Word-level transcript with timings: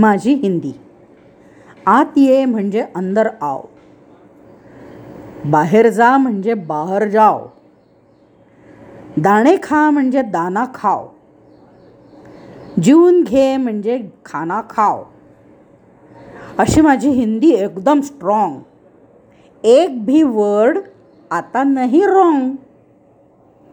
माझी 0.00 0.34
हिंदी. 0.34 0.72
आत 1.86 2.16
ये 2.16 2.44
म्हणजे 2.44 2.82
अंदर 2.96 3.28
आव 3.40 3.60
बाहेर 5.44 5.88
जा 5.88 6.16
म्हणजे 6.16 6.54
बाहेर 6.54 7.08
जाव 7.08 7.46
दाणे 9.16 9.56
खा 9.62 9.88
म्हणजे 9.90 10.22
दाना 10.22 10.64
खाव 10.74 11.06
जीवन 12.82 13.22
घे 13.22 13.56
म्हणजे 13.56 13.98
खाना 14.24 14.60
खाव 14.70 15.02
अशी 16.58 16.80
माझी 16.80 17.10
हिंदी 17.10 17.50
एकदम 17.54 18.00
स्ट्रॉंग 18.00 18.58
एक 19.64 20.04
भी 20.04 20.22
वर्ड 20.22 20.78
आता 21.30 21.62
नाही 21.64 22.04
रॉंग 22.06 22.54